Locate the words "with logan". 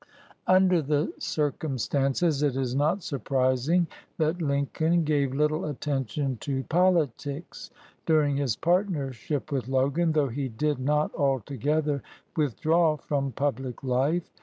9.51-10.13